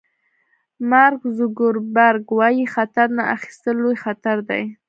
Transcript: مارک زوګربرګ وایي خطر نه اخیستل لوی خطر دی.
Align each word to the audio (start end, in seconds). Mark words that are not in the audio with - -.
مارک 0.89 1.21
زوګربرګ 1.37 2.23
وایي 2.39 2.65
خطر 2.75 3.07
نه 3.17 3.23
اخیستل 3.35 3.75
لوی 3.83 3.97
خطر 4.03 4.37
دی. 4.49 4.63